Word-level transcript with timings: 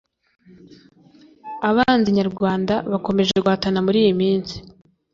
Abanzi 1.69 2.09
nyarwanda 2.17 2.73
bakomeje 2.91 3.35
guhatana 3.43 3.79
muriyi 3.85 4.11
minsi 4.21 4.55